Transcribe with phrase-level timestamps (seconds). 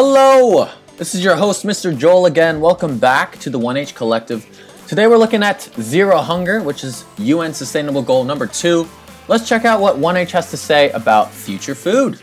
[0.00, 0.70] Hello!
[0.96, 1.90] This is your host, Mr.
[1.98, 2.60] Joel, again.
[2.60, 4.46] Welcome back to the 1H Collective.
[4.86, 8.88] Today we're looking at Zero Hunger, which is UN Sustainable Goal number two.
[9.26, 12.20] Let's check out what 1H has to say about future food.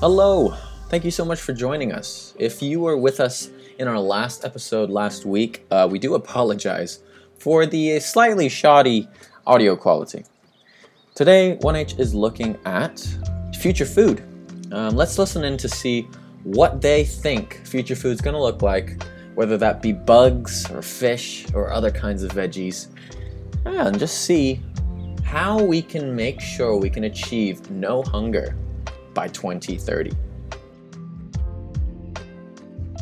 [0.00, 0.56] Hello.
[0.88, 2.32] Thank you so much for joining us.
[2.38, 7.00] If you were with us in our last episode last week, uh, we do apologize
[7.38, 9.06] for the slightly shoddy
[9.46, 10.24] audio quality.
[11.14, 13.06] Today, 1H is looking at
[13.58, 14.22] future food.
[14.72, 16.08] Um, let's listen in to see
[16.44, 19.02] what they think future food is going to look like,
[19.34, 22.88] whether that be bugs or fish or other kinds of veggies,
[23.66, 24.62] and just see
[25.24, 28.56] how we can make sure we can achieve no hunger
[29.14, 30.12] by 2030.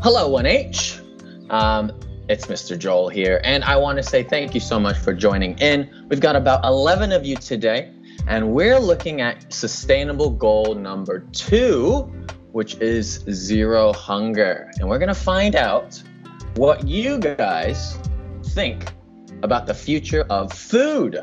[0.03, 1.51] Hello, 1H.
[1.51, 1.93] Um,
[2.29, 2.79] it's Mr.
[2.79, 6.07] Joel here, and I want to say thank you so much for joining in.
[6.09, 7.91] We've got about 11 of you today,
[8.27, 12.03] and we're looking at sustainable goal number two,
[12.53, 14.71] which is zero hunger.
[14.79, 16.03] And we're going to find out
[16.57, 17.99] what you guys
[18.45, 18.93] think
[19.43, 21.19] about the future of food.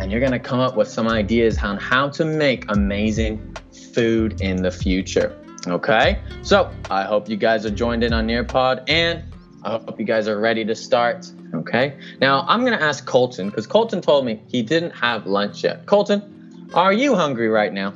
[0.00, 3.54] And you're going to come up with some ideas on how to make amazing
[3.92, 5.36] food in the future.
[5.66, 9.22] Okay, so I hope you guys are joined in on Nearpod and
[9.62, 11.30] I hope you guys are ready to start.
[11.52, 15.84] Okay, now I'm gonna ask Colton because Colton told me he didn't have lunch yet.
[15.84, 17.92] Colton, are you hungry right now?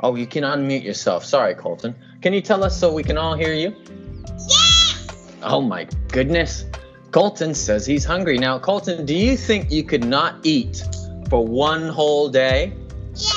[0.00, 1.26] Oh, you can unmute yourself.
[1.26, 1.94] Sorry, Colton.
[2.22, 3.76] Can you tell us so we can all hear you?
[4.48, 5.36] Yes!
[5.42, 6.64] Oh my goodness.
[7.16, 8.36] Colton says he's hungry.
[8.36, 10.84] Now, Colton, do you think you could not eat
[11.30, 12.74] for one whole day?
[13.14, 13.30] Yeah.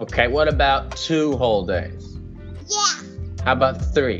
[0.00, 2.16] Okay, what about two whole days?
[2.70, 3.44] Yeah.
[3.44, 4.18] How about three?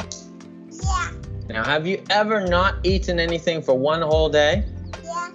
[0.71, 1.11] Yeah.
[1.49, 4.63] Now, have you ever not eaten anything for one whole day?
[5.03, 5.33] Yeah.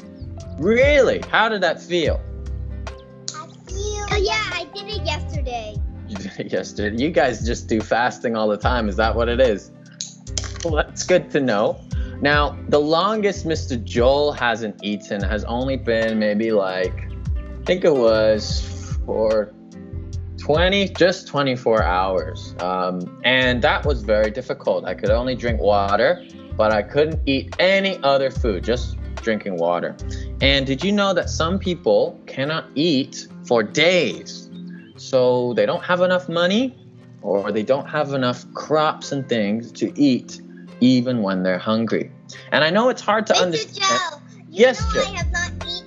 [0.59, 1.23] Really?
[1.28, 2.22] How did that feel?
[3.34, 4.06] I feel.
[4.12, 5.75] Oh yeah, I did it yesterday.
[6.07, 6.96] You did it yesterday.
[6.96, 8.88] You guys just do fasting all the time.
[8.88, 9.72] Is that what it is?
[10.63, 11.81] Well, that's good to know.
[12.22, 13.81] Now, the longest Mr.
[13.83, 19.53] Joel hasn't eaten has only been maybe like, I think it was for
[20.38, 22.55] 20 just 24 hours.
[22.59, 24.85] Um, and that was very difficult.
[24.85, 26.25] I could only drink water
[26.57, 29.95] but i couldn't eat any other food just drinking water.
[30.41, 34.49] And did you know that some people cannot eat for days?
[34.95, 36.78] So they don't have enough money
[37.22, 40.39] or they don't have enough crops and things to eat
[40.82, 42.12] even when they're hungry
[42.52, 43.42] and i know it's hard to Mr.
[43.42, 45.02] understand Joe, you Yes, know Joe.
[45.02, 45.84] I have not eat.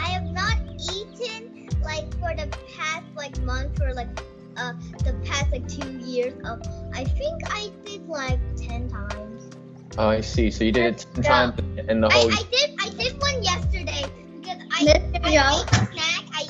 [0.00, 4.08] I have not eaten like for the past like month or like
[4.56, 4.72] uh
[5.04, 6.34] the past like two years.
[6.44, 6.60] Um,
[6.94, 9.50] I think I did like ten times.
[9.98, 11.28] oh i see so you did it 10 No.
[11.28, 11.54] times
[11.88, 14.04] in the I, whole I did I did one yesterday
[14.40, 15.20] because I, Mr.
[15.24, 15.62] I Joe?
[15.62, 16.24] ate a snack.
[16.34, 16.42] I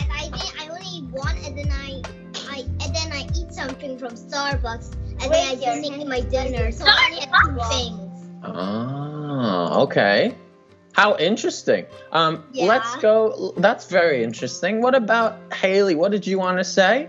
[0.00, 2.02] and I did I only eat one and then I
[2.50, 6.06] I and then I eat something from Starbucks and then I Wait, your didn't eat
[6.06, 6.70] my dinner.
[6.72, 8.40] So I only had two things.
[8.44, 10.34] Ah, okay.
[10.92, 11.86] How interesting.
[12.12, 12.66] Um, Yeah.
[12.66, 13.54] let's go.
[13.56, 14.80] That's very interesting.
[14.80, 15.94] What about Haley?
[15.94, 17.08] What did you want to say?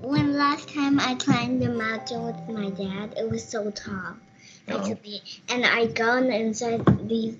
[0.00, 4.14] When last time I climbed the mountain with my dad, it was so tall.
[4.68, 4.78] Oh.
[4.88, 7.34] to me, and I gone inside these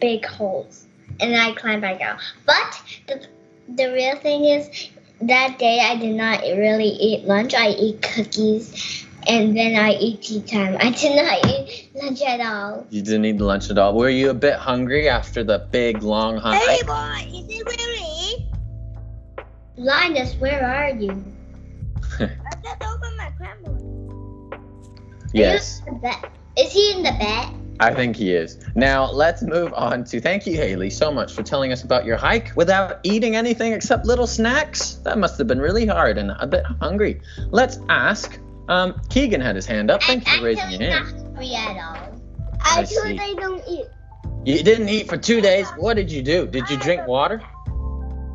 [0.00, 0.86] big holes,
[1.18, 2.20] and I climbed back out.
[2.46, 3.26] But the
[3.74, 4.90] the real thing is,
[5.22, 7.54] that day I did not really eat lunch.
[7.54, 10.76] I eat cookies, and then I eat tea time.
[10.80, 12.86] I did not eat lunch at all.
[12.90, 13.94] You didn't eat lunch at all.
[13.94, 16.62] Were you a bit hungry after the big long hike?
[16.62, 18.46] Hey, boy, is it really?
[19.76, 21.10] Linus, where are you?
[22.20, 22.28] I
[22.62, 24.60] just opened my camera.
[25.32, 26.30] Yes, Are you in the bed?
[26.56, 27.57] Is he in the bed?
[27.80, 28.58] I think he is.
[28.74, 30.20] Now let's move on to.
[30.20, 34.04] Thank you, Haley, so much for telling us about your hike without eating anything except
[34.04, 34.94] little snacks.
[35.04, 37.20] That must have been really hard and a bit hungry.
[37.50, 38.38] Let's ask.
[38.68, 40.02] Um, Keegan had his hand up.
[40.02, 41.06] Thank you I'm for raising your not hand.
[41.22, 42.20] hungry at all.
[42.60, 43.20] I Actually, see.
[43.20, 43.86] I don't eat.
[44.44, 45.68] You didn't eat for two days.
[45.76, 46.46] What did you do?
[46.46, 47.40] Did you drink water?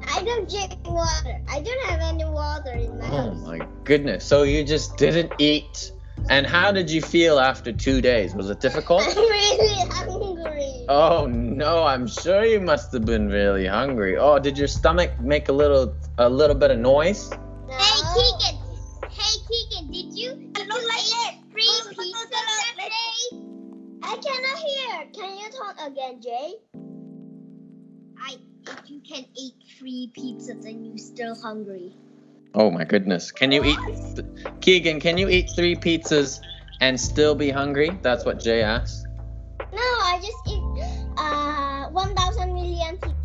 [0.10, 1.42] I don't drink water.
[1.50, 3.38] I don't have any water in my Oh house.
[3.44, 4.24] Oh my goodness.
[4.25, 5.92] So you just didn't eat.
[6.30, 8.34] And how did you feel after two days?
[8.34, 9.02] Was it difficult?
[9.08, 10.86] I'm really hungry.
[10.90, 14.18] Oh no, I'm sure you must have been really hungry.
[14.18, 17.30] Oh, did your stomach make a little a little bit of noise?
[17.70, 18.62] Hey Keegan.
[19.10, 23.38] Hey Keegan, did you did you eat free pizza that day?
[24.04, 25.08] I cannot hear.
[25.14, 26.54] Can you talk again, Jay?
[28.18, 28.38] I
[28.68, 31.96] if you can eat free pizza and you're still hungry.
[32.55, 33.31] Oh my goodness.
[33.31, 33.79] Can you eat
[34.61, 36.39] Keegan, can you eat 3 pizzas
[36.81, 37.97] and still be hungry?
[38.01, 39.07] That's what Jay asked.
[39.59, 40.63] No, I just eat
[41.17, 43.15] uh 1,000 million pizza.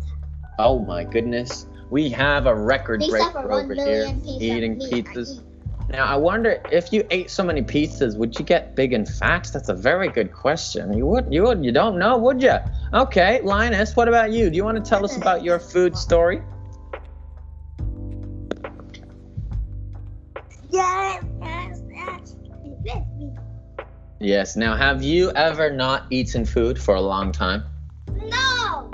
[0.57, 1.67] Oh my goodness.
[1.89, 4.43] We have a record Pizza breaker over here pizza.
[4.43, 5.37] eating I pizzas.
[5.37, 5.45] eat.
[5.89, 9.49] Now, I wonder if you ate so many pizzas, would you get big and fat?
[9.51, 10.95] That's a very good question.
[10.95, 12.57] You would, you would, you don't know, would you?
[12.93, 14.51] Okay, Linus, what about you?
[14.51, 16.43] Do you want to tell us about your food story?
[24.19, 24.57] Yes.
[24.57, 27.63] Now, have you ever not eaten food for a long time?
[28.15, 28.91] No.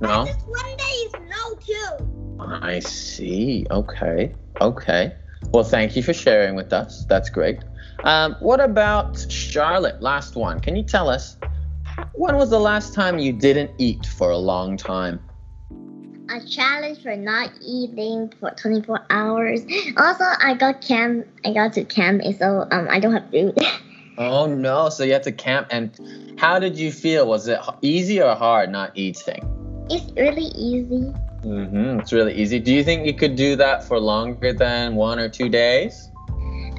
[0.00, 0.26] No.
[0.26, 2.44] Just one day is no too.
[2.62, 3.66] I see.
[3.70, 4.34] Okay.
[4.60, 5.14] Okay.
[5.52, 7.06] Well, thank you for sharing with us.
[7.08, 7.60] That's great.
[8.04, 10.02] Um, what about Charlotte?
[10.02, 10.60] Last one.
[10.60, 11.38] Can you tell us
[12.12, 15.18] when was the last time you didn't eat for a long time?
[16.30, 19.62] A challenge for not eating for 24 hours.
[19.96, 21.26] Also, I got camp.
[21.46, 23.58] I got to camp, so um, I don't have food.
[24.18, 24.88] Oh no!
[24.88, 27.26] So you had to camp, and how did you feel?
[27.26, 29.54] Was it easy or hard not eating?
[29.90, 31.12] it's really easy.
[31.42, 32.00] Mm-hmm.
[32.00, 32.58] It's really easy.
[32.58, 36.10] Do you think you could do that for longer than one or two days?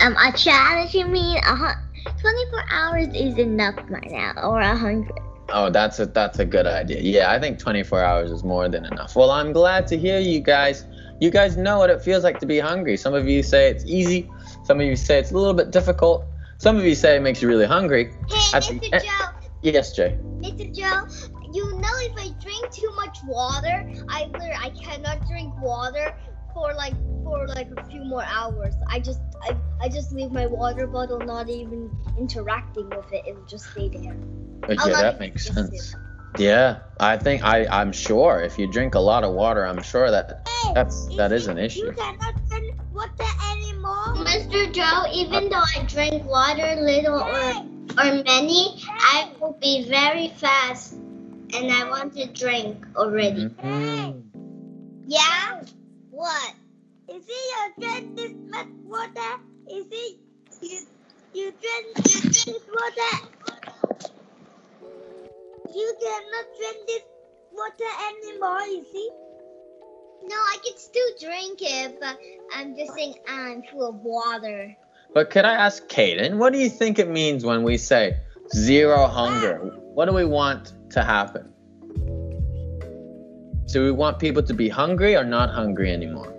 [0.02, 0.94] Um, a challenge.
[0.94, 1.78] You mean a hun-
[2.20, 5.18] 24 hours is enough right now, or a hundred.
[5.52, 7.00] Oh, that's a that's a good idea.
[7.02, 9.16] Yeah, I think 24 hours is more than enough.
[9.16, 10.86] Well, I'm glad to hear you guys.
[11.20, 12.96] You guys know what it feels like to be hungry.
[12.98, 14.30] Some of you say it's easy.
[14.64, 16.26] Some of you say it's a little bit difficult.
[16.60, 18.12] Some of you say it makes you really hungry.
[18.28, 19.02] Hey, At Mr.
[19.02, 19.48] Joe.
[19.62, 20.18] Yes, Jay.
[20.40, 20.76] Mr.
[20.76, 21.08] Joe,
[21.54, 26.14] you know if I drink too much water, either I cannot drink water
[26.54, 28.74] for like for like a few more hours.
[28.88, 33.24] I just I, I just leave my water bottle not even interacting with it.
[33.26, 34.18] It'll just stay there.
[34.66, 35.96] Okay, I'll that makes sense.
[36.38, 40.12] Yeah, I think I I'm sure if you drink a lot of water, I'm sure
[40.12, 41.86] that Hey, that's that is an issue.
[41.86, 43.69] You cannot drink water anymore.
[44.20, 44.72] Mr.
[44.74, 47.54] Joe, even though I drink water little or
[47.98, 53.48] or many, I will be very fast, and I want to drink already.
[53.48, 54.24] Mhm.
[55.08, 55.64] Yeah?
[56.12, 56.54] What?
[57.08, 59.32] Is it you drink this much water?
[59.72, 60.20] Is it
[60.62, 60.80] you
[61.34, 63.14] you drink this water?
[65.74, 67.06] You cannot drink this
[67.54, 69.10] water anymore, you see?
[70.24, 72.18] No, I can still drink it, but
[72.56, 74.76] I'm just saying I'm full of water.
[75.14, 78.18] But could I ask Kaden, what do you think it means when we say
[78.54, 79.58] zero hunger?
[79.94, 81.54] What do we want to happen?
[83.72, 86.34] Do we want people to be hungry or not hungry anymore?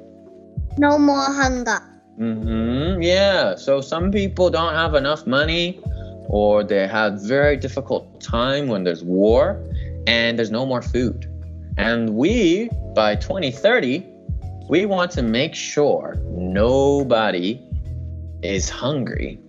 [0.78, 1.80] No more hunger.
[2.18, 3.02] Mm-hmm.
[3.02, 3.54] Yeah.
[3.54, 5.80] So some people don't have enough money
[6.28, 9.62] or they have very difficult time when there's war
[10.06, 11.29] and there's no more food.
[11.80, 14.06] And we, by 2030,
[14.68, 17.58] we want to make sure nobody
[18.42, 19.40] is hungry.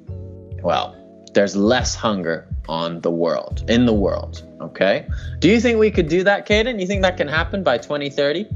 [0.63, 0.95] Well,
[1.33, 4.43] there's less hunger on the world, in the world.
[4.61, 5.05] Okay.
[5.39, 6.79] Do you think we could do that, Kaden?
[6.79, 8.47] You think that can happen by 2030?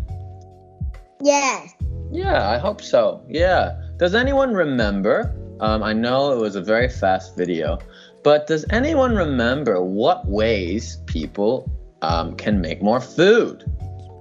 [1.22, 1.74] Yes.
[2.14, 3.26] Yeah, I hope so.
[3.28, 3.82] Yeah.
[3.98, 5.36] Does anyone remember?
[5.60, 7.80] Um, I know it was a very fast video,
[8.24, 11.70] but does anyone remember what ways people
[12.02, 13.64] um, can make more food?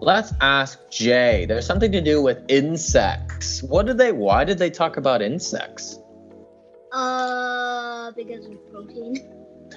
[0.00, 1.47] Let's ask Jay.
[1.47, 3.62] There's something to do with insects.
[3.62, 4.12] What did they?
[4.12, 5.98] Why did they talk about insects?
[6.93, 9.17] Uh, because of protein.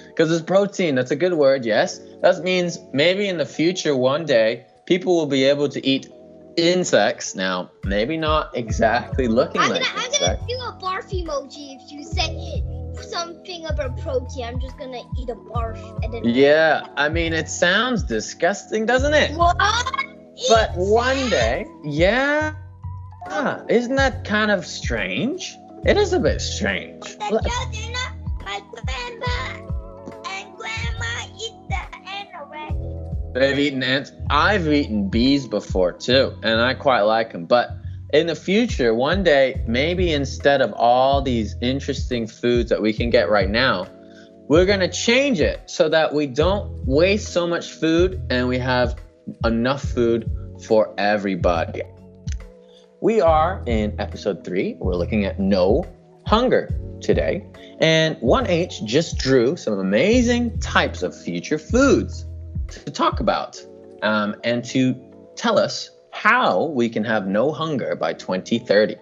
[0.08, 0.94] Because it's protein.
[0.94, 1.64] That's a good word.
[1.64, 2.00] Yes.
[2.20, 6.08] That means maybe in the future, one day, people will be able to eat
[6.56, 7.34] insects.
[7.34, 11.90] Now, maybe not exactly looking I'm like gonna, I'm gonna do a barf emoji if
[11.90, 12.62] you say
[13.02, 14.44] something about protein.
[14.44, 16.24] I'm just gonna eat a barf and then.
[16.24, 19.32] Yeah, I mean, it sounds disgusting, doesn't it?
[19.36, 19.56] What?
[20.48, 22.54] But one day, yeah.
[23.26, 25.56] Ah, isn't that kind of strange?
[25.84, 27.02] It is a bit strange.
[27.02, 27.92] The children,
[28.44, 28.60] my
[30.28, 31.06] and grandma
[31.38, 33.32] eat the ant already.
[33.34, 34.12] They've eaten ants.
[34.30, 37.46] I've eaten bees before too, and I quite like them.
[37.46, 37.70] But
[38.12, 43.10] in the future, one day, maybe instead of all these interesting foods that we can
[43.10, 43.86] get right now,
[44.48, 48.58] we're going to change it so that we don't waste so much food and we
[48.58, 48.98] have
[49.44, 50.30] enough food
[50.64, 51.82] for everybody.
[53.00, 54.76] We are in episode three.
[54.78, 55.84] We're looking at no
[56.26, 56.70] hunger
[57.02, 57.46] today.
[57.80, 62.26] And 1H just drew some amazing types of future foods
[62.68, 63.62] to talk about
[64.02, 64.96] um, and to
[65.36, 68.96] tell us how we can have no hunger by 2030.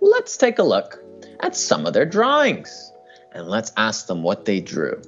[0.00, 0.98] Let's take a look
[1.40, 2.92] at some of their drawings
[3.32, 5.02] and let's ask them what they drew.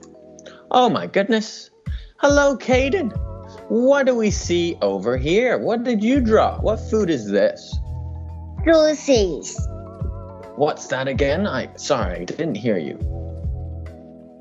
[0.71, 1.71] Oh my goodness.
[2.19, 3.17] Hello, Caden.
[3.71, 5.57] What do we see over here?
[5.57, 6.61] What did you draw?
[6.61, 7.75] What food is this?
[8.67, 9.57] Juices.
[10.57, 11.47] What's that again?
[11.47, 12.99] I sorry, I didn't hear you.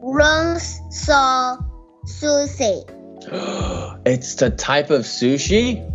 [0.01, 1.57] Worms saw
[2.05, 2.83] sushi.
[4.05, 5.89] it's the type of sushi?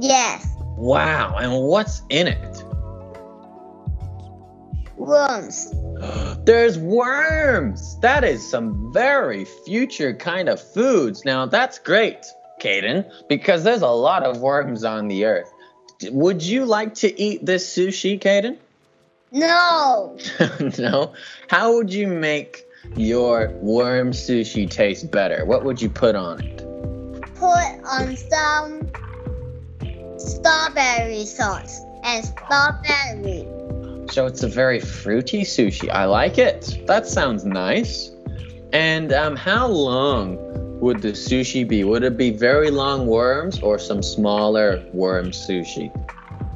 [0.00, 2.64] Yes, Wow, and what's in it?
[5.04, 5.72] worms.
[6.44, 7.98] There's worms.
[8.00, 11.24] That is some very future kind of foods.
[11.24, 12.24] Now, that's great,
[12.60, 15.52] Kaden, because there's a lot of worms on the earth.
[16.10, 18.58] Would you like to eat this sushi, Kaden?
[19.30, 20.16] No,
[20.78, 21.12] no.
[21.48, 22.64] How would you make
[22.96, 25.44] your worm sushi taste better?
[25.44, 26.58] What would you put on it?
[27.34, 28.90] put on some
[30.24, 33.46] strawberry sauce and strawberry.
[34.10, 35.90] So it's a very fruity sushi.
[35.90, 36.82] I like it.
[36.86, 38.10] That sounds nice.
[38.72, 40.38] And um, how long
[40.80, 41.84] would the sushi be?
[41.84, 45.90] Would it be very long worms or some smaller worm sushi?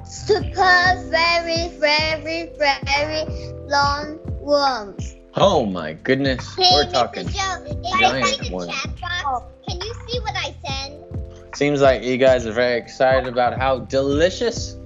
[0.07, 3.25] Super, very, very, very
[3.67, 5.17] long worms.
[5.35, 6.57] Oh my goodness.
[6.57, 7.29] We're talking.
[7.29, 7.65] Joe,
[8.01, 8.75] giant you see the worms.
[8.75, 11.08] chat box, can you see what I send?
[11.55, 14.77] Seems like you guys are very excited about how delicious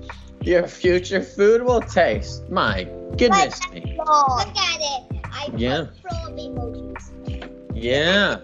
[0.42, 2.48] your future food will taste.
[2.50, 2.84] My
[3.16, 3.96] goodness me.
[3.98, 5.02] Look at it.
[5.24, 5.86] I Yeah.
[6.02, 7.12] put probe emojis.
[7.74, 8.36] Yeah.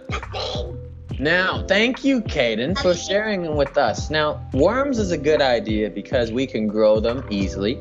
[1.20, 4.08] Now, thank you, Caden, for sharing them with us.
[4.08, 7.78] Now, worms is a good idea because we can grow them easily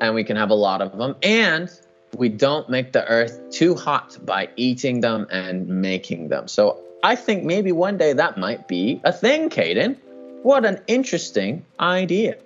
[0.00, 1.16] and we can have a lot of them.
[1.22, 1.70] And
[2.16, 6.46] we don't make the earth too hot by eating them and making them.
[6.46, 9.98] So I think maybe one day that might be a thing, Caden.
[10.42, 12.38] What an interesting idea.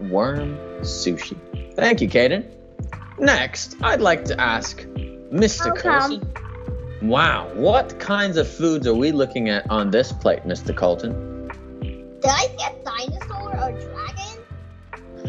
[0.00, 1.36] Worm sushi.
[1.74, 2.46] Thank you, Caden.
[3.18, 4.78] Next, I'd like to ask
[5.30, 5.74] Mr.
[5.74, 6.20] Welcome.
[6.20, 7.06] Colton.
[7.06, 10.74] Wow, what kinds of foods are we looking at on this plate, Mr.
[10.74, 11.48] Colton?
[11.82, 13.72] Did I see a dinosaur or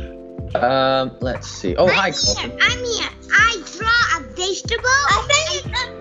[0.07, 0.55] dragon?
[0.55, 1.75] Um, let's see.
[1.75, 2.51] Oh, hi, I'm Colton.
[2.51, 2.59] here.
[2.61, 3.09] I'm here.
[3.33, 5.03] I draw a vegetable.
[5.09, 5.99] I think it's a...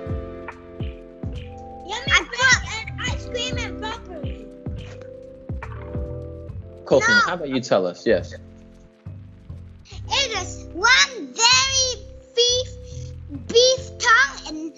[1.89, 2.68] Yummy I draw
[3.35, 4.47] an ice cream.
[6.85, 7.21] Colton, No.
[7.27, 8.07] how about you tell us?
[8.07, 8.35] Yes.
[10.11, 12.05] It is one very
[12.35, 12.69] beef
[13.47, 14.73] beef tongue and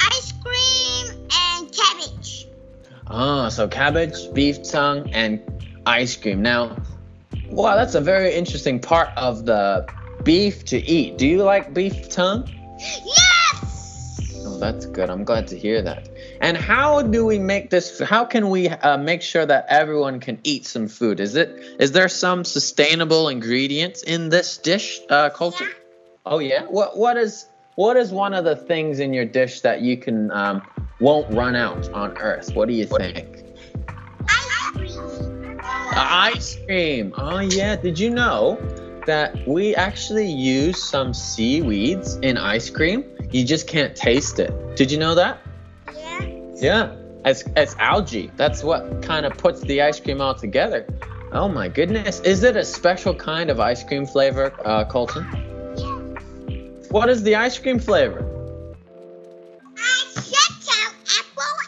[0.00, 2.48] ice cream and cabbage.
[3.08, 5.40] Ah, so cabbage, beef tongue, and
[5.84, 6.40] ice cream.
[6.42, 6.76] Now,
[7.50, 9.86] wow, that's a very interesting part of the
[10.24, 11.18] beef to eat.
[11.18, 12.48] Do you like beef tongue?
[12.78, 14.42] Yes!
[14.44, 15.10] Oh, that's good.
[15.10, 16.08] I'm glad to hear that.
[16.40, 18.00] And how do we make this?
[18.00, 21.20] How can we uh, make sure that everyone can eat some food?
[21.20, 21.48] Is it?
[21.78, 25.66] Is there some sustainable ingredients in this dish, uh, Colton?
[25.68, 25.74] Yeah.
[26.26, 26.62] Oh yeah.
[26.64, 30.30] What What is What is one of the things in your dish that you can
[30.30, 30.62] um,
[31.00, 32.54] won't run out on Earth?
[32.54, 33.44] What do you think?
[34.28, 35.60] Ice cream.
[35.92, 37.14] Ice cream.
[37.16, 37.76] Oh yeah.
[37.76, 38.58] Did you know
[39.06, 43.04] that we actually use some seaweeds in ice cream?
[43.30, 44.76] You just can't taste it.
[44.76, 45.40] Did you know that?
[46.56, 46.94] Yeah.
[47.26, 48.30] It's it's algae.
[48.36, 50.86] That's what kind of puts the ice cream all together.
[51.32, 52.20] Oh my goodness!
[52.20, 55.26] Is it a special kind of ice cream flavor, uh, Colton?
[55.76, 56.66] Yeah.
[56.90, 58.24] What is the ice cream flavor?
[59.76, 60.70] I checked
[61.18, 61.58] apple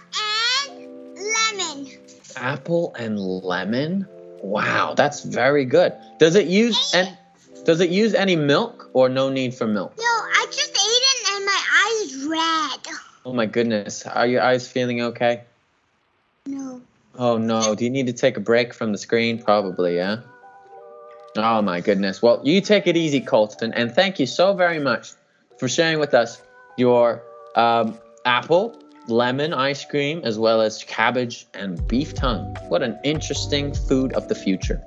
[0.71, 1.99] and lemon.
[2.37, 4.07] Apple and lemon.
[4.41, 5.93] Wow, that's very good.
[6.21, 7.19] Does it use and
[7.65, 9.93] does it use any milk or no need for milk?
[9.99, 12.95] No, I just ate it and my eyes red.
[13.25, 15.43] Oh my goodness, are your eyes feeling okay?
[16.47, 16.81] No.
[17.17, 19.43] Oh no, do you need to take a break from the screen?
[19.43, 20.21] Probably, yeah.
[21.37, 22.23] Oh my goodness.
[22.23, 25.13] Well, you take it easy, Colton, and thank you so very much
[25.59, 26.41] for sharing with us
[26.77, 27.23] your
[27.55, 32.57] um, apple, lemon ice cream, as well as cabbage and beef tongue.
[32.69, 34.83] What an interesting food of the future.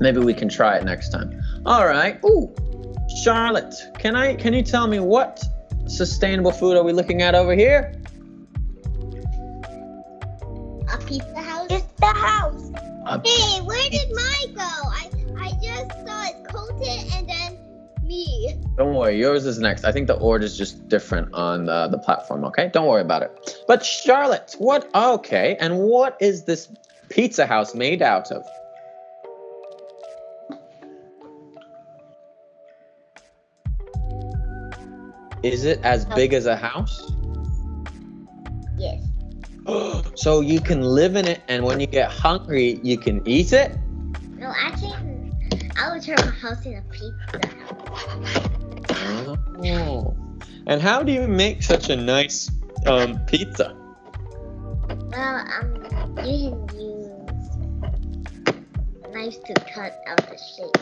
[0.00, 1.40] Maybe we can try it next time.
[1.66, 2.18] All right.
[2.24, 2.52] Ooh,
[3.22, 4.34] Charlotte, can I?
[4.34, 5.42] Can you tell me what
[5.90, 7.92] sustainable food are we looking at over here?
[10.92, 11.66] A pizza house?
[11.70, 12.70] It's the house.
[13.06, 14.62] A Hey, where did mine go?
[14.62, 17.58] I I just saw it Colton and then
[18.04, 18.54] me.
[18.76, 19.84] Don't worry, yours is next.
[19.84, 22.70] I think the order is just different on the, the platform, okay?
[22.72, 23.64] Don't worry about it.
[23.66, 24.88] But Charlotte, what?
[24.94, 26.68] Okay, and what is this
[27.08, 28.44] pizza house made out of?
[35.42, 37.12] Is it as big as a house?
[38.76, 39.02] Yes.
[40.14, 43.76] so you can live in it, and when you get hungry, you can eat it?
[44.36, 44.94] No, actually,
[45.76, 47.40] I would turn my house into a pizza.
[49.62, 50.16] Oh.
[50.66, 52.50] And how do you make such a nice
[52.86, 53.76] um, pizza?
[55.10, 55.74] Well, um,
[56.24, 57.10] you can use
[59.12, 60.76] knives to cut out the shape.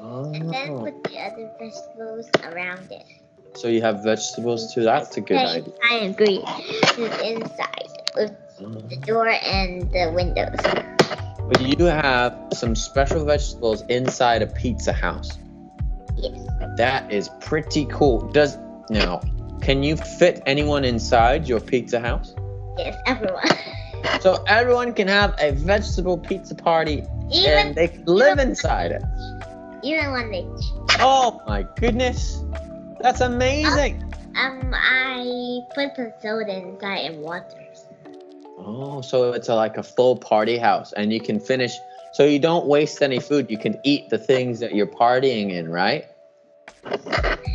[0.00, 0.80] and then Oh.
[0.80, 3.21] put the other vegetables around it.
[3.54, 4.82] So you have vegetables too.
[4.82, 5.74] That's a good Okay, idea.
[5.90, 6.38] I agree.
[6.98, 9.00] Inside with the mm-hmm.
[9.02, 10.60] door and the windows.
[11.48, 15.38] But you have some special vegetables inside a pizza house.
[16.16, 16.38] Yes.
[16.76, 18.30] That is pretty cool.
[18.32, 18.56] Does
[18.90, 19.20] now
[19.60, 22.34] can you fit anyone inside your pizza house?
[22.78, 23.44] Yes, everyone.
[24.20, 29.02] So everyone can have a vegetable pizza party even and they can live inside it.
[29.84, 30.44] even when they
[30.98, 32.42] Oh my goodness.
[33.02, 34.02] That's amazing.
[34.36, 37.46] um I put the soda inside and water.
[38.58, 41.76] Oh, so it's a, like a full party house and you can finish
[42.12, 43.50] so you don't waste any food.
[43.50, 46.04] You can eat the things that you're partying in, right?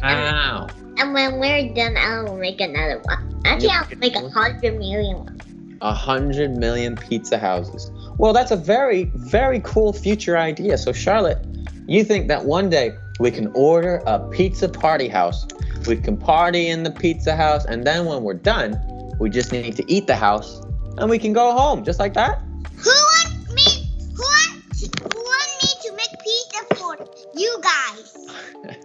[0.02, 0.68] Wow.
[0.98, 3.42] And when we're done, I'll make another one.
[3.46, 3.86] Actually, Yeah.
[3.90, 5.42] I'll make a hundred million ones.
[5.82, 7.92] A hundred million pizza houses.
[8.18, 10.78] Well, that's a very, very cool future idea.
[10.80, 11.46] So, Charlotte,
[11.88, 15.46] you think that one day we can order a pizza party house?
[15.88, 18.80] We can party in the pizza house, and then when we're done,
[19.20, 20.62] we just need to eat the house
[20.98, 22.40] and we can go home just like that?
[22.78, 23.90] Who wants me?
[24.16, 24.82] Who wants?
[24.82, 26.98] Who want me to make pizza for
[27.36, 28.18] you guys?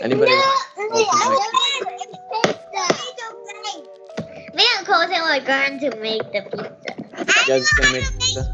[0.00, 0.30] Anybody?
[0.30, 1.52] No, want- I want
[2.44, 2.62] pizza.
[4.54, 6.92] Me and Colton are going to make the pizza.
[7.18, 8.50] You guys gonna make pizza?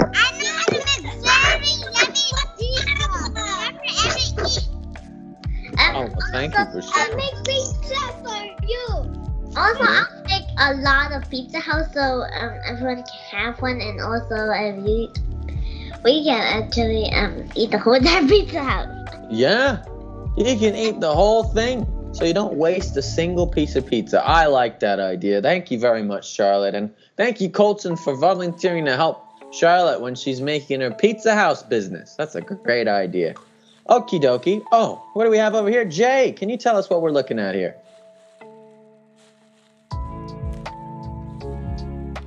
[6.38, 8.88] Thank you for I make pizza for you.
[9.56, 10.04] Also, yeah.
[10.04, 14.50] I'll make a lot of pizza house so um, everyone can have one, and also
[14.52, 15.12] if you,
[16.04, 19.14] we can actually um eat the whole entire pizza house.
[19.30, 19.84] Yeah,
[20.36, 24.24] you can eat the whole thing, so you don't waste a single piece of pizza.
[24.24, 25.42] I like that idea.
[25.42, 30.14] Thank you very much, Charlotte, and thank you, Colton, for volunteering to help Charlotte when
[30.14, 32.14] she's making her pizza house business.
[32.16, 33.34] That's a great idea.
[33.88, 34.62] Okie dokie.
[34.70, 35.84] Oh, what do we have over here?
[35.84, 37.74] Jay, can you tell us what we're looking at here?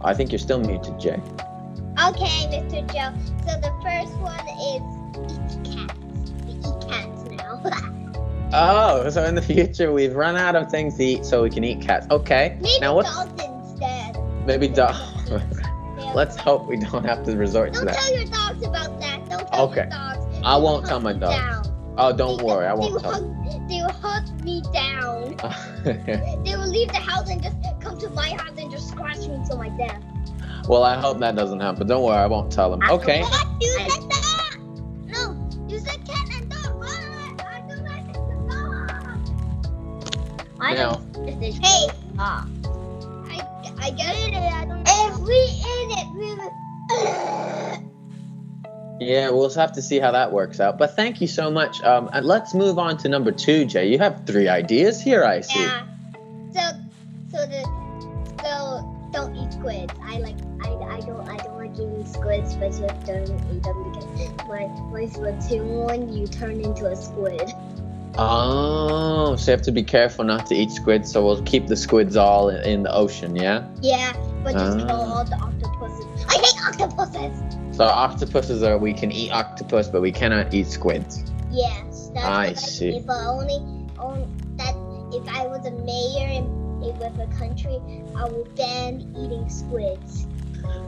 [0.03, 1.21] I think you're still muted, Jay.
[2.03, 2.81] Okay, Mr.
[2.91, 3.13] Joe.
[3.45, 4.81] So the first one is
[5.31, 6.31] eat cats.
[6.45, 7.97] We eat cats now.
[8.53, 11.63] Oh, so in the future we've run out of things to eat, so we can
[11.63, 12.05] eat cats.
[12.11, 12.57] Okay.
[12.59, 14.17] Maybe now what's dogs instead.
[14.45, 14.93] maybe dog?
[16.13, 17.95] Let's hope we don't have to resort to that.
[17.95, 19.29] Don't tell your dogs about that.
[19.29, 19.81] Don't tell Okay.
[19.83, 20.41] your dogs.
[20.43, 21.33] I won't tell my dogs.
[21.37, 21.60] down.
[21.97, 23.11] Oh, don't They- worry, I won't will tell.
[23.13, 25.35] Hunt, they will hunt me down.
[25.83, 29.39] They will leave the house and just come to my house and just scratch me
[29.47, 30.01] till my death.
[30.67, 31.87] well, I hope that doesn't happen.
[31.87, 32.81] Don't worry, I won't tell them.
[32.89, 33.23] Okay.
[33.59, 34.57] You said that?
[35.07, 35.35] No,
[35.67, 36.83] you said cat and dog.
[36.83, 38.91] I do not say the dog.
[40.57, 41.87] Why Now- don't you just Hey,
[42.19, 42.47] off?
[43.27, 43.41] I,
[43.79, 44.33] I get it.
[44.35, 44.87] I don't.
[44.87, 45.19] If
[49.01, 50.77] Yeah, we'll have to see how that works out.
[50.77, 51.81] But thank you so much.
[51.81, 53.87] Um, and let's move on to number two, Jay.
[53.87, 55.59] You have three ideas here, I see.
[55.59, 55.87] Yeah.
[56.53, 56.61] So,
[57.31, 57.63] so the,
[58.43, 59.91] so don't eat squids.
[60.03, 63.91] I like, I, I don't, I don't like eating squids, especially if don't eat them
[63.91, 64.05] because
[64.47, 67.51] my, my Splatoon one, you turn into a squid.
[68.19, 71.11] Oh, so you have to be careful not to eat squids.
[71.11, 73.67] So we'll keep the squids all in, in the ocean, yeah.
[73.81, 75.17] Yeah, but just kill Ah.
[75.17, 76.05] all the octopuses.
[76.29, 77.57] I hate octopuses.
[77.73, 81.23] So octopuses are we can eat octopus, but we cannot eat squids.
[81.49, 82.89] Yes, that's I what see.
[82.89, 84.75] If I only, only that
[85.13, 86.43] if I was a mayor in
[86.83, 87.79] a with a country,
[88.15, 90.27] I would ban eating squids.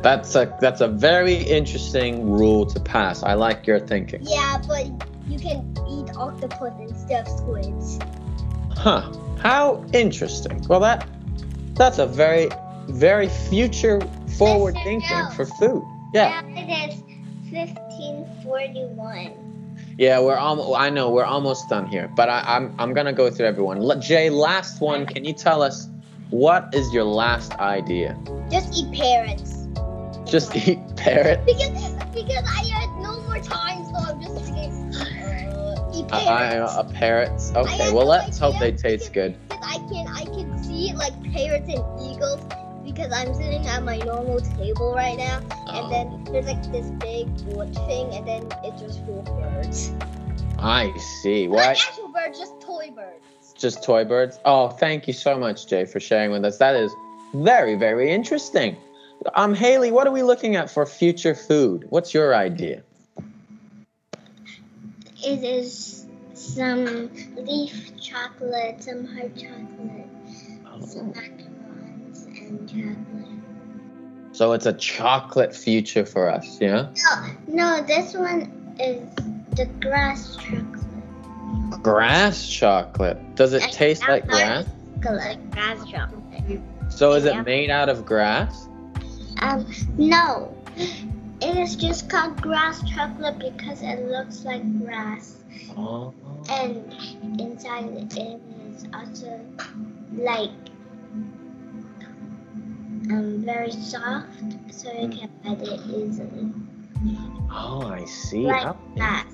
[0.01, 3.23] That's a that's a very interesting rule to pass.
[3.23, 4.21] I like your thinking.
[4.23, 4.85] Yeah, but
[5.27, 7.99] you can eat octopus instead of squids.
[8.75, 9.11] Huh.
[9.39, 10.65] How interesting.
[10.67, 11.07] Well, that
[11.75, 12.49] that's a very
[12.87, 14.01] very future
[14.37, 14.83] forward Mr.
[14.83, 15.83] thinking for food.
[16.13, 16.41] Yeah.
[16.41, 16.99] Now it is
[17.51, 19.43] 1541.
[19.97, 20.79] Yeah, we're almost.
[20.79, 23.77] I know we're almost done here, but I, I'm I'm gonna go through everyone.
[23.79, 25.05] L- Jay, last one.
[25.05, 25.87] Can you tell us
[26.29, 28.17] what is your last idea?
[28.51, 29.67] Just eat parrots.
[30.25, 31.41] Just eat parrots.
[31.45, 34.71] because because I had no more time, so I'm just thinking.
[34.95, 36.73] Uh, eat I, parrots.
[36.73, 37.51] I, a parrots.
[37.55, 39.35] Okay, well no let's hope they taste good.
[39.49, 42.41] Because I can I can see like parrots and eagles
[42.83, 45.41] because I'm sitting at my normal table right now,
[45.73, 49.25] and Oh, then there's like this big wood thing, and then it's just full of
[49.25, 49.91] birds.
[50.59, 51.47] I see.
[51.47, 51.65] Not What?
[51.67, 53.53] actual birds, just toy birds.
[53.57, 54.39] Just toy birds.
[54.45, 56.57] Oh, thank you so much, Jay, for sharing with us.
[56.57, 56.91] That is
[57.33, 58.77] very very interesting.
[59.35, 61.85] Um, Haley, what are we looking at for future food?
[61.89, 62.83] What's your idea?
[65.25, 70.09] It is some leaf chocolate, some hard chocolate,
[70.85, 73.32] some macarons, and chocolate.
[74.33, 76.87] So it's a chocolate future for us, yeah?
[77.47, 78.99] No, no, this one is
[79.55, 81.83] the grass chocolate.
[81.83, 83.35] Grass chocolate.
[83.35, 84.65] Does it I- taste like grass?
[85.03, 86.59] Like grass chocolate.
[86.89, 87.39] So is Yeah.
[87.41, 88.67] it made out of grass?
[89.41, 89.65] Um,
[89.97, 90.55] no.
[90.77, 95.37] It is just called grass chocolate because it looks like grass.
[95.77, 96.13] Oh.
[96.49, 96.91] And
[97.39, 99.39] inside it is also
[100.17, 100.51] like
[103.11, 104.27] um very soft
[104.71, 106.51] so you can bite it easily.
[107.51, 108.45] Oh, I see.
[108.47, 109.27] Like How- that.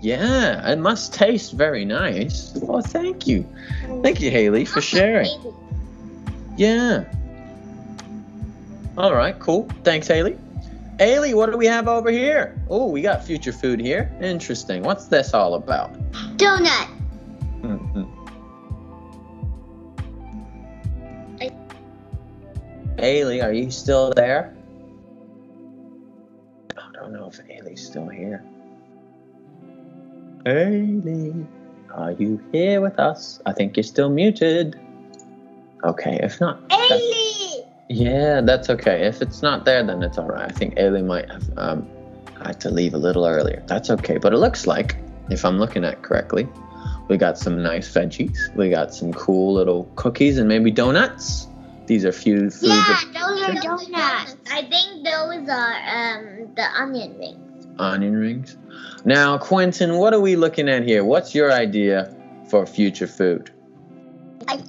[0.00, 2.58] Yeah, it must taste very nice.
[2.68, 3.46] Oh, thank you.
[4.02, 5.30] Thank you, Haley, for sharing.
[6.56, 7.04] Yeah.
[8.98, 9.68] All right, cool.
[9.84, 10.36] Thanks, Haley.
[10.98, 12.60] Haley, what do we have over here?
[12.68, 14.12] Oh, we got future food here.
[14.20, 14.82] Interesting.
[14.82, 15.92] What's this all about?
[16.36, 16.88] Donut.
[17.62, 18.06] Mhm.
[18.06, 18.11] I-
[23.02, 24.54] Haley, are you still there?
[26.78, 28.44] I don't know if Haley's still here.
[30.46, 31.44] Haley,
[31.92, 33.42] are you here with us?
[33.44, 34.78] I think you're still muted.
[35.82, 37.66] Okay, if not, Ailey!
[37.88, 39.04] yeah, that's okay.
[39.04, 40.48] If it's not there, then it's all right.
[40.48, 41.88] I think Ailey might have um,
[42.40, 43.64] had to leave a little earlier.
[43.66, 44.18] That's okay.
[44.18, 44.94] But it looks like,
[45.28, 46.46] if I'm looking at correctly,
[47.08, 48.54] we got some nice veggies.
[48.54, 51.48] We got some cool little cookies and maybe donuts.
[51.86, 52.62] These are few foods.
[52.62, 54.36] Yeah, those are donuts.
[54.50, 57.66] I think those are um the onion rings.
[57.78, 58.56] onion rings.
[59.04, 61.04] Now, Quentin, what are we looking at here?
[61.04, 62.14] What's your idea
[62.48, 63.50] for future food?
[64.48, 64.62] I,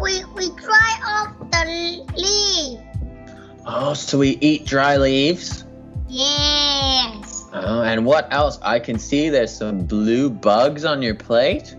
[0.00, 2.80] We we dry off the leaf.
[3.66, 5.64] Oh, so we eat dry leaves?
[6.08, 7.44] Yes.
[7.52, 8.58] Oh, and what else?
[8.62, 11.76] I can see there's some blue bugs on your plate.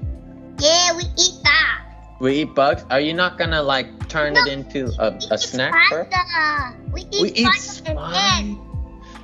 [0.60, 1.43] Yeah, we eat that.
[2.24, 2.86] We eat bugs.
[2.90, 5.74] Are you not gonna like turn it into a, a snack?
[5.88, 6.78] spider.
[6.94, 8.62] We eat We eat spider and ants.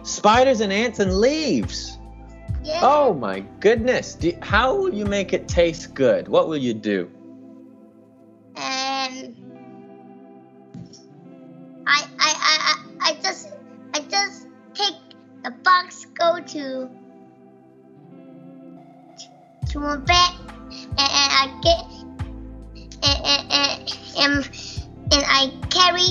[0.03, 0.09] spiders.
[0.09, 1.97] Spiders and ants and leaves.
[2.61, 2.81] Yeah.
[2.83, 4.15] Oh my goodness.
[4.15, 6.27] Do, how will you make it taste good?
[6.27, 7.09] What will you do?
[8.57, 9.33] And
[11.87, 13.47] I I I I, I just
[13.93, 14.99] I just take
[15.45, 16.89] the box go to
[19.69, 20.31] to my bed
[20.69, 21.98] and, and I get
[23.23, 24.49] and and, and and
[25.11, 26.09] and I carry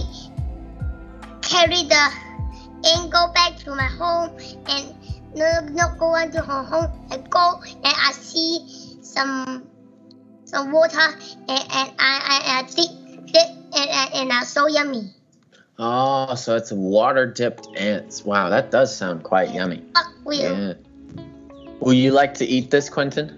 [1.42, 2.12] carry the
[2.84, 4.36] and go back to my home
[4.68, 4.94] and
[5.34, 9.66] no not go into her home I go and I see some
[10.44, 15.12] some water and, and I, I, I dip it and, and, and it's so yummy.
[15.78, 18.24] Oh, so it's water dipped ants.
[18.24, 19.84] Wow, that does sound quite yummy.
[20.24, 20.74] Will Yeah.
[21.80, 23.34] Will you like to eat this, Quentin?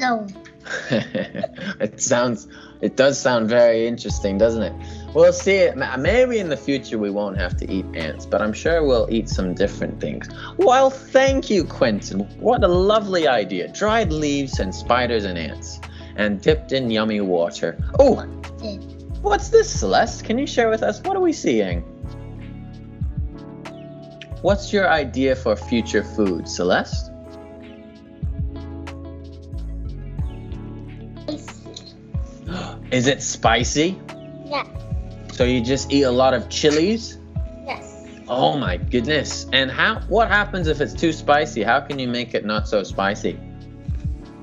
[0.00, 0.26] no.
[0.90, 2.48] it sounds
[2.80, 4.72] it does sound very interesting doesn't it?
[5.14, 5.70] We'll see.
[5.98, 9.28] Maybe in the future we won't have to eat ants but i'm sure we'll eat
[9.28, 10.28] some different things.
[10.56, 12.20] Well thank you quentin.
[12.38, 13.68] What a lovely idea.
[13.68, 15.80] Dried leaves and spiders and ants
[16.16, 17.78] and dipped in yummy water.
[17.98, 18.22] Oh
[19.22, 20.24] what's this celeste?
[20.24, 21.00] Can you share with us?
[21.02, 21.82] What are we seeing?
[24.42, 27.10] What's your idea for future food celeste
[32.96, 34.00] is it spicy
[34.46, 34.64] Yeah.
[35.32, 37.18] So you just eat a lot of chilies?
[37.66, 38.06] Yes.
[38.26, 39.46] Oh my goodness.
[39.52, 41.62] And how what happens if it's too spicy?
[41.62, 43.38] How can you make it not so spicy?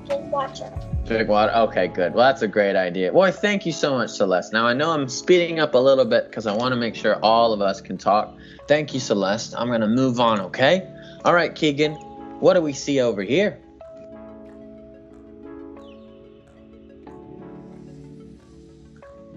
[0.06, 0.70] Drink water.
[1.04, 1.52] Drink water.
[1.52, 2.14] Okay, good.
[2.14, 3.12] Well, that's a great idea.
[3.12, 4.52] Boy, thank you so much, Celeste.
[4.52, 7.18] Now I know I'm speeding up a little bit because I want to make sure
[7.24, 8.36] all of us can talk.
[8.68, 9.54] Thank you, Celeste.
[9.58, 10.88] I'm gonna move on, okay?
[11.24, 11.94] All right, Keegan.
[12.38, 13.58] What do we see over here?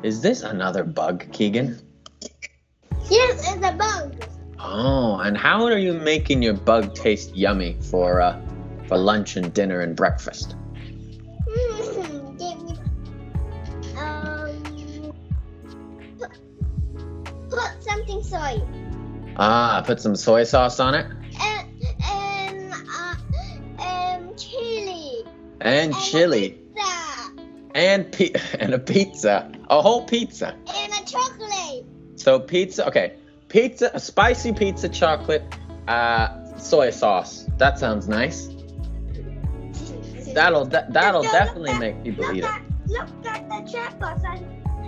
[0.04, 1.80] Is this another bug, Keegan?
[3.10, 4.24] Yes, it's a bug.
[4.60, 8.40] Oh, and how are you making your bug taste yummy for uh,
[8.88, 10.56] for lunch and dinner and breakfast?
[12.38, 12.78] Give me.
[13.98, 15.14] Um.
[16.20, 16.32] Put,
[17.50, 18.62] put something soy.
[19.38, 21.06] Ah, put some soy sauce on it
[21.42, 21.68] And
[22.04, 23.16] and uh
[23.80, 25.24] and chili.
[25.62, 26.67] and chili Pizza.
[27.78, 30.56] And pi- and a pizza, a whole pizza.
[30.76, 31.86] And a chocolate.
[32.16, 33.14] So pizza, okay,
[33.48, 35.44] pizza, a spicy pizza, chocolate,
[35.88, 37.46] uh, soy sauce.
[37.58, 38.50] That sounds nice.
[40.34, 42.44] That'll that, that'll Look definitely at- make people eat it.
[42.46, 44.26] at, look at the chatbox.
[44.26, 44.38] I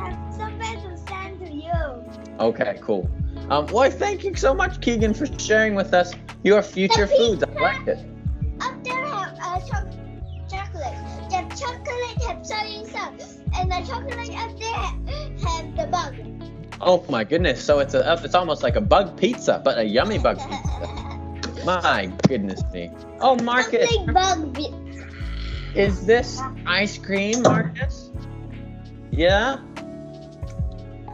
[0.04, 2.04] have something to send to you.
[2.40, 3.10] Okay, cool.
[3.50, 7.44] Um, well, thank you so much, Keegan, for sharing with us your future foods.
[7.44, 8.00] I like it.
[8.62, 9.99] Up there have uh, chocolate.
[11.60, 14.72] Chocolate have soy sauce, and the chocolate up there
[15.48, 16.16] have the bug.
[16.82, 17.64] Oh my goodness!
[17.64, 21.66] So it's a it's almost like a bug pizza, but a yummy bug pizza.
[21.66, 22.90] My goodness me!
[23.20, 24.54] Oh, Marcus, Something bug.
[24.54, 28.12] Bi- Is this ice cream, Marcus?
[29.12, 29.58] Yeah?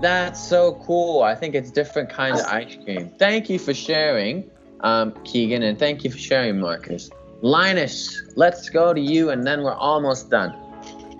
[0.02, 1.24] That's so cool.
[1.24, 3.10] I think it's different kinds of ice cream.
[3.18, 4.50] Thank you for sharing,
[4.82, 7.10] um, Keegan, and thank you for sharing, Marcus.
[7.46, 10.50] Linus, let's go to you, and then we're almost done.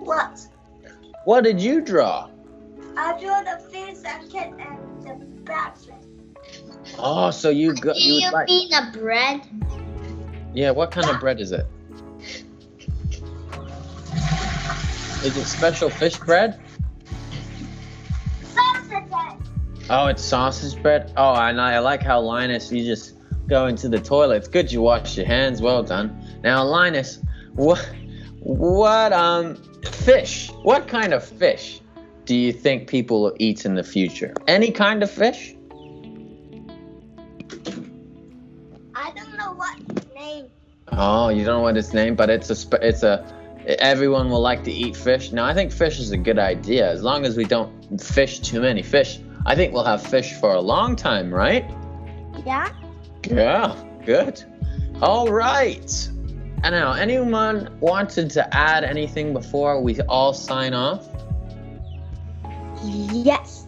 [0.00, 0.40] What?
[1.24, 2.28] What did you draw?
[2.96, 5.92] I drew the fish and cat and the breakfast.
[6.98, 9.42] Oh, so you Do got you you like mean a bread?
[10.52, 10.72] yeah?
[10.72, 11.64] What kind of bread is it?
[15.22, 16.58] Is it special fish bread?
[18.42, 19.12] Sausage.
[19.88, 21.12] Oh, it's sausage bread.
[21.16, 23.15] Oh, and I like how Linus, you just
[23.48, 24.36] go into the toilet.
[24.36, 25.62] It's good you washed your hands.
[25.62, 26.40] Well done.
[26.42, 27.20] Now, Linus,
[27.54, 27.78] what,
[28.40, 30.50] what, um, fish?
[30.62, 31.80] What kind of fish
[32.24, 34.34] do you think people will eat in the future?
[34.46, 35.54] Any kind of fish?
[38.94, 40.46] I don't know what name.
[40.92, 43.24] Oh, you don't know what it's named, but it's a, it's a,
[43.80, 45.32] everyone will like to eat fish.
[45.32, 48.60] Now, I think fish is a good idea as long as we don't fish too
[48.60, 49.18] many fish.
[49.44, 51.64] I think we'll have fish for a long time, right?
[52.44, 52.72] Yeah.
[53.26, 54.42] Yeah, good.
[55.02, 56.08] All right.
[56.62, 61.06] And now, anyone wanted to add anything before we all sign off?
[62.82, 63.66] Yes.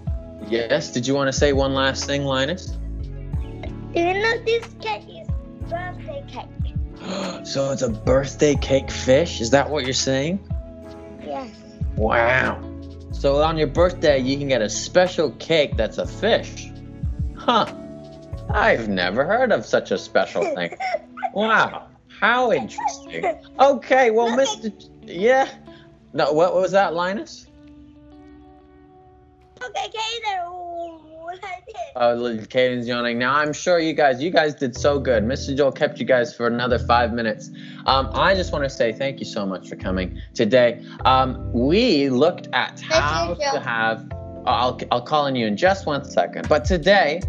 [0.49, 0.93] Yes.
[0.93, 2.67] Did you want to say one last thing, Linus?
[2.67, 5.29] Do you know this cake is
[5.69, 7.47] birthday cake?
[7.47, 9.41] so it's a birthday cake fish?
[9.41, 10.41] Is that what you're saying?
[11.25, 11.51] Yes.
[11.97, 12.63] Wow.
[13.13, 16.71] So on your birthday, you can get a special cake that's a fish.
[17.37, 17.67] Huh.
[18.51, 20.77] I've never heard of such a special thing.
[21.33, 21.89] Wow.
[22.21, 23.39] How interesting.
[23.61, 24.73] Okay, well, Mr.
[25.03, 25.49] Yeah.
[26.13, 27.47] No, what was that, Linus?
[29.63, 30.59] Okay, Kaden.
[32.01, 32.17] Oh,
[32.49, 33.19] Caden's yawning.
[33.19, 35.25] Now, I'm sure you guys, you guys did so good.
[35.25, 35.57] Mr.
[35.57, 37.51] Joel kept you guys for another five minutes.
[37.87, 40.85] Um, I just want to say thank you so much for coming today.
[41.05, 44.11] Um, we looked at how to have.
[44.47, 46.49] I'll, I'll call on you in just one second.
[46.49, 47.21] But today,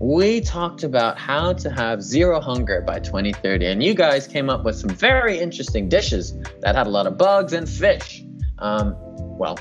[0.00, 3.66] we talked about how to have zero hunger by 2030.
[3.66, 7.18] And you guys came up with some very interesting dishes that had a lot of
[7.18, 8.24] bugs and fish.
[8.60, 9.58] Um, well,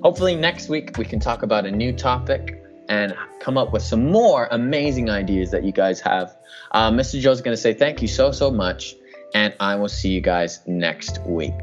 [0.00, 4.06] hopefully next week we can talk about a new topic and come up with some
[4.10, 6.36] more amazing ideas that you guys have.
[6.70, 7.20] Uh, Mr.
[7.20, 8.94] Joe's going to say thank you so, so much.
[9.34, 11.54] And I will see you guys next week.